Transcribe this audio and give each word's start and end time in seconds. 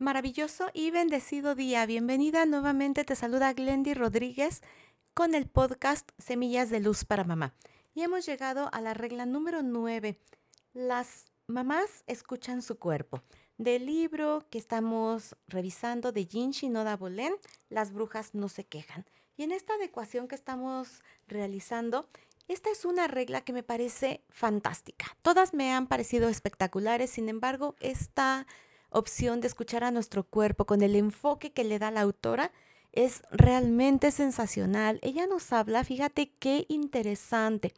Maravilloso 0.00 0.68
y 0.74 0.92
bendecido 0.92 1.56
día. 1.56 1.84
Bienvenida 1.84 2.46
nuevamente. 2.46 3.02
Te 3.02 3.16
saluda 3.16 3.52
Glendy 3.52 3.94
Rodríguez 3.94 4.62
con 5.12 5.34
el 5.34 5.48
podcast 5.48 6.08
Semillas 6.18 6.70
de 6.70 6.78
Luz 6.78 7.04
para 7.04 7.24
Mamá. 7.24 7.56
Y 7.96 8.02
hemos 8.02 8.24
llegado 8.24 8.68
a 8.72 8.80
la 8.80 8.94
regla 8.94 9.26
número 9.26 9.64
9. 9.64 10.16
Las 10.72 11.24
mamás 11.48 12.04
escuchan 12.06 12.62
su 12.62 12.78
cuerpo. 12.78 13.24
Del 13.56 13.86
libro 13.86 14.46
que 14.50 14.58
estamos 14.58 15.34
revisando 15.48 16.12
de 16.12 16.26
Jean 16.26 16.52
Shinoda 16.52 16.96
Bolén, 16.96 17.34
Las 17.68 17.92
brujas 17.92 18.36
no 18.36 18.48
se 18.48 18.64
quejan. 18.64 19.04
Y 19.36 19.42
en 19.42 19.50
esta 19.50 19.74
adecuación 19.74 20.28
que 20.28 20.36
estamos 20.36 21.02
realizando, 21.26 22.08
esta 22.46 22.70
es 22.70 22.84
una 22.84 23.08
regla 23.08 23.40
que 23.40 23.52
me 23.52 23.64
parece 23.64 24.22
fantástica. 24.28 25.16
Todas 25.22 25.54
me 25.54 25.72
han 25.72 25.88
parecido 25.88 26.28
espectaculares, 26.28 27.10
sin 27.10 27.28
embargo, 27.28 27.74
esta 27.80 28.46
opción 28.90 29.40
de 29.40 29.48
escuchar 29.48 29.84
a 29.84 29.90
nuestro 29.90 30.24
cuerpo 30.24 30.64
con 30.64 30.82
el 30.82 30.96
enfoque 30.96 31.52
que 31.52 31.64
le 31.64 31.78
da 31.78 31.90
la 31.90 32.02
autora 32.02 32.52
es 32.92 33.22
realmente 33.30 34.10
sensacional. 34.10 34.98
Ella 35.02 35.26
nos 35.26 35.52
habla, 35.52 35.84
fíjate 35.84 36.30
qué 36.38 36.64
interesante, 36.68 37.74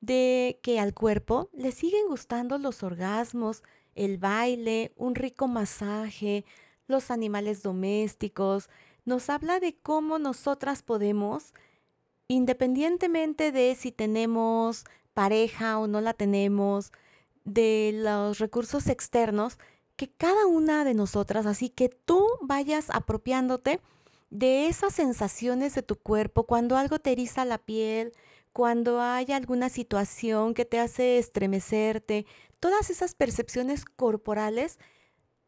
de 0.00 0.60
que 0.62 0.78
al 0.80 0.94
cuerpo 0.94 1.50
le 1.52 1.72
siguen 1.72 2.06
gustando 2.08 2.58
los 2.58 2.82
orgasmos, 2.82 3.62
el 3.94 4.18
baile, 4.18 4.92
un 4.96 5.14
rico 5.14 5.48
masaje, 5.48 6.44
los 6.86 7.10
animales 7.10 7.62
domésticos. 7.62 8.70
Nos 9.04 9.28
habla 9.28 9.58
de 9.58 9.76
cómo 9.76 10.18
nosotras 10.18 10.82
podemos, 10.82 11.52
independientemente 12.28 13.50
de 13.50 13.74
si 13.74 13.90
tenemos 13.90 14.84
pareja 15.14 15.78
o 15.78 15.88
no 15.88 16.00
la 16.00 16.14
tenemos, 16.14 16.92
de 17.44 17.92
los 17.94 18.38
recursos 18.38 18.86
externos, 18.88 19.58
que 19.98 20.08
cada 20.08 20.46
una 20.46 20.84
de 20.84 20.94
nosotras, 20.94 21.44
así 21.44 21.70
que 21.70 21.88
tú 21.88 22.24
vayas 22.40 22.86
apropiándote 22.88 23.80
de 24.30 24.68
esas 24.68 24.94
sensaciones 24.94 25.74
de 25.74 25.82
tu 25.82 25.96
cuerpo 25.96 26.44
cuando 26.44 26.76
algo 26.76 27.00
te 27.00 27.10
eriza 27.10 27.44
la 27.44 27.58
piel, 27.58 28.12
cuando 28.52 29.00
hay 29.00 29.32
alguna 29.32 29.68
situación 29.68 30.54
que 30.54 30.64
te 30.64 30.78
hace 30.78 31.18
estremecerte, 31.18 32.26
todas 32.60 32.90
esas 32.90 33.16
percepciones 33.16 33.84
corporales, 33.84 34.78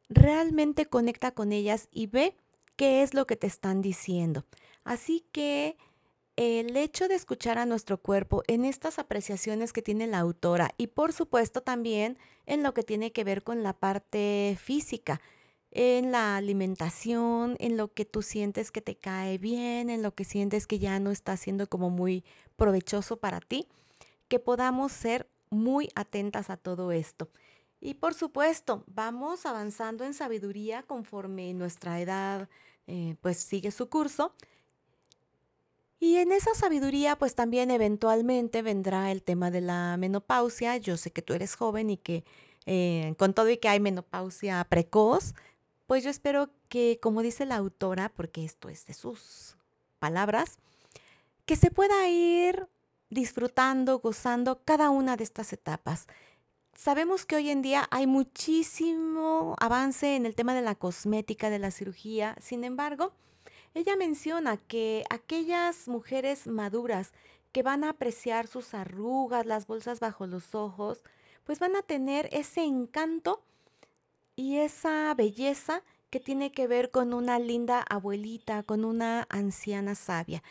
realmente 0.09 0.87
conecta 0.87 1.31
con 1.31 1.53
ellas 1.53 1.87
y 1.93 2.09
ve 2.09 2.37
qué 2.75 3.05
es 3.05 3.15
lo 3.15 3.29
que 3.29 3.37
te 3.37 3.47
están 3.47 3.81
diciendo. 3.81 4.47
Así 4.83 5.25
que 5.31 5.77
el 6.41 6.75
hecho 6.79 7.07
de 7.07 7.17
escuchar 7.17 7.59
a 7.59 7.67
nuestro 7.67 7.99
cuerpo 7.99 8.43
en 8.47 8.65
estas 8.65 8.99
apreciaciones 8.99 9.75
que 9.75 9.83
tiene 9.83 10.07
la 10.07 10.21
autora 10.21 10.71
y 10.79 10.87
por 10.87 11.13
supuesto 11.13 11.61
también 11.61 12.17
en 12.47 12.63
lo 12.63 12.73
que 12.73 12.83
tiene 12.83 13.13
que 13.13 13.25
ver 13.25 13.43
con 13.43 13.63
la 13.63 13.75
parte 13.75 14.57
física, 14.59 15.21
en 15.71 16.13
la 16.13 16.39
alimentación, 16.39 17.57
en 17.61 17.77
lo 17.77 17.93
que 17.93 18.07
tú 18.07 18.23
sientes 18.23 18.73
que 18.73 18.81
te 18.81 18.97
cae 18.97 19.37
bien, 19.37 19.91
en 19.91 20.03
lo 20.03 20.15
que 20.15 20.25
sientes 20.25 20.67
que 20.67 20.79
ya 20.79 20.99
no 20.99 21.11
está 21.11 21.37
siendo 21.37 21.69
como 21.69 21.91
muy 21.91 22.25
provechoso 22.57 23.19
para 23.19 23.41
ti, 23.41 23.69
que 24.29 24.39
podamos 24.39 24.93
ser 24.93 25.29
muy 25.51 25.91
atentas 25.95 26.49
a 26.49 26.57
todo 26.57 26.91
esto. 26.91 27.29
Y 27.83 27.95
por 27.95 28.15
supuesto, 28.15 28.83
vamos 28.87 29.45
avanzando 29.45 30.05
en 30.05 30.15
sabiduría 30.15 30.85
conforme 30.85 31.53
nuestra 31.53 32.01
edad 32.01 32.49
eh, 32.87 33.17
pues 33.21 33.37
sigue 33.37 33.73
su 33.73 33.91
curso 33.91 34.35
y 36.01 36.17
en 36.17 36.33
esa 36.33 36.55
sabiduría, 36.55 37.17
pues 37.17 37.35
también 37.35 37.71
eventualmente 37.71 38.63
vendrá 38.63 39.13
el 39.13 39.23
tema 39.23 39.51
de 39.51 39.61
la 39.61 39.99
menopausia. 39.99 40.79
Yo 40.79 40.97
sé 40.97 41.11
que 41.11 41.21
tú 41.21 41.35
eres 41.35 41.55
joven 41.55 41.91
y 41.91 41.99
que 41.99 42.25
eh, 42.65 43.15
con 43.19 43.35
todo 43.35 43.51
y 43.51 43.59
que 43.59 43.69
hay 43.69 43.81
menopausia 43.81 44.65
precoz, 44.65 45.35
pues 45.87 46.03
yo 46.03 46.09
espero 46.09 46.49
que, 46.71 46.99
como 47.03 47.21
dice 47.21 47.45
la 47.45 47.57
autora, 47.57 48.09
porque 48.09 48.47
esto 48.47 48.71
es 48.71 48.87
de 48.87 48.95
sus 48.95 49.57
palabras, 49.99 50.59
que 51.45 51.57
se 51.57 51.71
pueda 51.71 52.09
ir 52.09 52.67
disfrutando, 53.11 53.99
gozando 53.99 54.63
cada 54.65 54.89
una 54.89 55.19
de 55.19 55.25
estas 55.25 55.53
etapas. 55.53 56.07
Sabemos 56.75 57.27
que 57.27 57.37
hoy 57.37 57.51
en 57.51 57.61
día 57.61 57.87
hay 57.91 58.07
muchísimo 58.07 59.55
avance 59.59 60.17
en 60.17 60.25
el 60.25 60.35
tema 60.35 60.55
de 60.55 60.63
la 60.63 60.77
cosmética, 60.77 61.51
de 61.51 61.59
la 61.59 61.71
cirugía, 61.71 62.37
sin 62.41 62.65
embargo, 62.65 63.13
ella 63.75 63.97
menciona 63.97 64.57
que 64.57 65.05
aquellas 65.11 65.89
mujeres 65.89 66.47
maduras 66.47 67.13
que 67.53 67.63
van 67.63 67.85
a 67.85 67.91
apreciar 67.91 68.47
sus 68.47 68.75
arrugas, 68.75 69.47
las 69.47 69.67
bolsas 69.67 70.01
bajo 70.01 70.27
los 70.27 70.55
ojos, 70.55 71.03
pues 71.45 71.59
van 71.59 71.77
a 71.77 71.83
tener 71.83 72.29
ese 72.33 72.63
encanto 72.63 73.43
y 74.37 74.59
esa 74.59 75.13
belleza 75.15 75.83
que 76.11 76.21
tiene 76.21 76.53
que 76.53 76.67
ver 76.67 76.91
con 76.91 77.13
una 77.13 77.39
linda 77.39 77.85
abuelita, 77.89 78.63
con 78.63 78.85
una 78.85 79.27
anciana 79.31 79.95
sabia. 79.95 80.43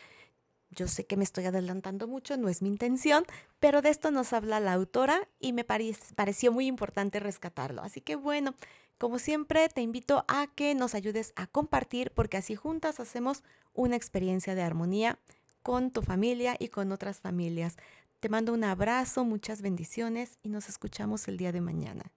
Yo 0.70 0.88
sé 0.88 1.04
que 1.04 1.16
me 1.16 1.24
estoy 1.24 1.44
adelantando 1.46 2.06
mucho, 2.06 2.36
no 2.36 2.48
es 2.48 2.62
mi 2.62 2.68
intención, 2.68 3.24
pero 3.58 3.82
de 3.82 3.90
esto 3.90 4.10
nos 4.10 4.32
habla 4.32 4.60
la 4.60 4.72
autora 4.72 5.28
y 5.40 5.52
me 5.52 5.64
pareció 5.64 6.52
muy 6.52 6.66
importante 6.66 7.18
rescatarlo. 7.18 7.82
Así 7.82 8.00
que 8.00 8.14
bueno, 8.14 8.54
como 9.00 9.18
siempre, 9.18 9.66
te 9.70 9.80
invito 9.80 10.26
a 10.28 10.46
que 10.54 10.74
nos 10.74 10.94
ayudes 10.94 11.32
a 11.34 11.46
compartir 11.46 12.12
porque 12.14 12.36
así 12.36 12.54
juntas 12.54 13.00
hacemos 13.00 13.42
una 13.72 13.96
experiencia 13.96 14.54
de 14.54 14.60
armonía 14.60 15.18
con 15.62 15.90
tu 15.90 16.02
familia 16.02 16.54
y 16.58 16.68
con 16.68 16.92
otras 16.92 17.18
familias. 17.18 17.78
Te 18.20 18.28
mando 18.28 18.52
un 18.52 18.62
abrazo, 18.62 19.24
muchas 19.24 19.62
bendiciones 19.62 20.38
y 20.42 20.50
nos 20.50 20.68
escuchamos 20.68 21.28
el 21.28 21.38
día 21.38 21.50
de 21.50 21.62
mañana. 21.62 22.12